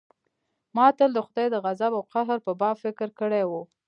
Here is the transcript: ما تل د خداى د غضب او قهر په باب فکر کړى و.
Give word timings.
ما 0.75 0.87
تل 0.97 1.09
د 1.15 1.19
خداى 1.27 1.47
د 1.51 1.55
غضب 1.65 1.91
او 1.97 2.03
قهر 2.13 2.37
په 2.45 2.51
باب 2.61 2.75
فکر 2.85 3.07
کړى 3.19 3.43
و. 3.49 3.51